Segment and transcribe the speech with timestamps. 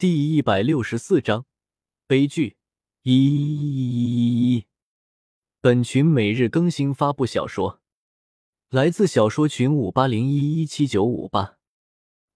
[0.00, 1.44] 第一百六十四章
[2.06, 2.56] 悲剧。
[3.02, 4.64] 一，
[5.60, 7.82] 本群每日更新发布小说，
[8.70, 11.58] 来自小说群五八零一一七九五八，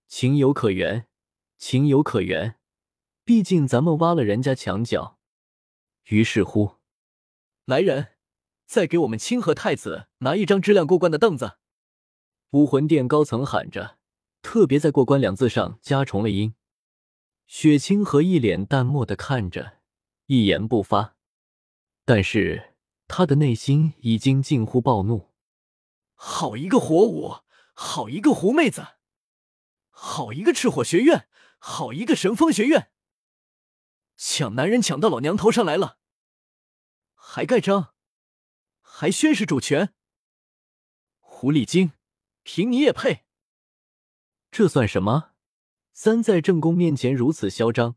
[0.07, 1.07] 情有可原，
[1.57, 2.57] 情有可原。
[3.25, 5.19] 毕竟咱们挖了人家墙角。
[6.11, 6.73] 于是乎，
[7.65, 8.09] 来人，
[8.67, 11.57] 再给我们清河太子拿一张质量过关的凳子。
[12.51, 13.97] 武魂殿高层喊着，
[14.43, 16.55] 特别在“过关”两字上加重了音。
[17.47, 19.81] 雪清河一脸淡漠的看着，
[20.27, 21.17] 一言不发，
[22.05, 22.75] 但是
[23.07, 25.33] 他的内心已经近乎暴怒。
[26.15, 27.43] 好一个火舞，
[27.75, 28.97] 好一个狐妹子，
[29.91, 31.29] 好一个赤火学院，
[31.59, 32.91] 好一个神风学院，
[34.17, 35.99] 抢男人抢到老娘头上来了，
[37.15, 37.95] 还盖章，
[38.81, 39.95] 还宣誓主权，
[41.19, 41.93] 狐狸精，
[42.43, 43.27] 凭你也配？
[44.51, 45.34] 这算什么？
[45.97, 47.95] 三在正宫面前如此嚣张，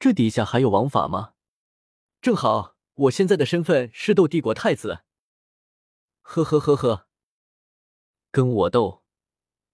[0.00, 1.34] 这底下还有王法吗？
[2.20, 5.04] 正好，我现在的身份是斗帝国太子。
[6.22, 7.06] 呵呵呵呵，
[8.32, 9.04] 跟我斗，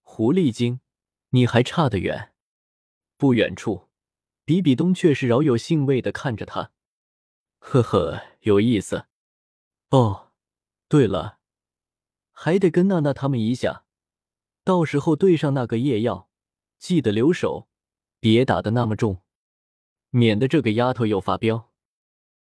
[0.03, 0.81] 狐狸精，
[1.29, 2.35] 你还差得远。
[3.17, 3.89] 不远处，
[4.45, 6.71] 比比东却是饶有兴味的看着他。
[7.57, 9.07] 呵呵，有意思。
[9.89, 10.31] 哦，
[10.87, 11.39] 对了，
[12.31, 13.85] 还得跟娜娜他们一下，
[14.63, 16.29] 到时候对上那个夜耀。
[16.83, 17.69] 记得留手，
[18.19, 19.21] 别打的那么重，
[20.09, 21.71] 免得这个丫头又发飙。